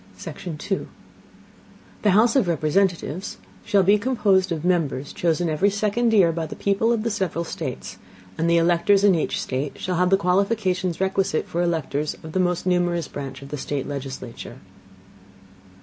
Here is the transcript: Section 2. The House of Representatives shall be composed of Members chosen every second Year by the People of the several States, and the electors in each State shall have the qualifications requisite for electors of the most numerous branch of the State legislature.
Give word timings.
Section 0.17 0.57
2. 0.57 0.87
The 2.01 2.09
House 2.09 2.35
of 2.35 2.47
Representatives 2.47 3.37
shall 3.63 3.83
be 3.83 3.99
composed 3.99 4.51
of 4.51 4.65
Members 4.65 5.13
chosen 5.13 5.47
every 5.47 5.69
second 5.69 6.11
Year 6.11 6.31
by 6.31 6.47
the 6.47 6.55
People 6.55 6.91
of 6.91 7.03
the 7.03 7.11
several 7.11 7.43
States, 7.43 7.99
and 8.35 8.49
the 8.49 8.57
electors 8.57 9.03
in 9.03 9.13
each 9.13 9.39
State 9.39 9.77
shall 9.79 9.97
have 9.97 10.09
the 10.09 10.17
qualifications 10.17 10.99
requisite 10.99 11.47
for 11.47 11.61
electors 11.61 12.15
of 12.23 12.31
the 12.31 12.39
most 12.39 12.65
numerous 12.65 13.07
branch 13.07 13.43
of 13.43 13.49
the 13.49 13.57
State 13.59 13.87
legislature. 13.87 14.57